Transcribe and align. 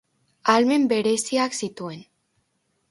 Ahalmen 0.53 0.87
bereziak 0.95 1.59
zituen. 1.61 2.05